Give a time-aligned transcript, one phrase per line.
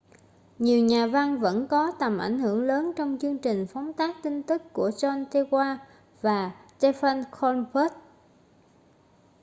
[0.59, 4.43] nhiều nhà văn vẫn có tầm ảnh hưởng lớn trong chương trình phóng tác tin
[4.43, 5.77] tức của jon stewart
[6.21, 7.93] và stephen colbert